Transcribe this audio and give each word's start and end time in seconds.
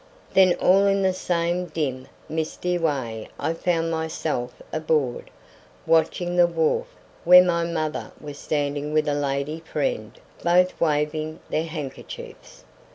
Then 0.33 0.55
all 0.55 0.87
in 0.87 1.03
the 1.03 1.13
same 1.13 1.67
dim, 1.67 2.07
misty 2.27 2.75
way 2.75 3.29
I 3.39 3.53
found 3.53 3.91
myself 3.91 4.51
aboard, 4.73 5.29
watching 5.85 6.35
the 6.37 6.47
wharf 6.47 6.87
where 7.23 7.43
my 7.45 7.65
mother 7.65 8.11
was 8.19 8.39
standing 8.39 8.93
with 8.93 9.07
a 9.07 9.13
lady 9.13 9.59
friend, 9.59 10.19
both 10.43 10.81
waving 10.81 11.39
their 11.51 11.65
handkerchiefs. 11.67 12.63